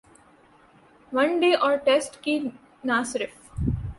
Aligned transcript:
one 1.11 1.29
day 1.41 1.51
اور 1.63 1.75
test 1.85 2.17
کی 2.23 2.37
نہ 2.83 3.01
صرف 3.05 3.33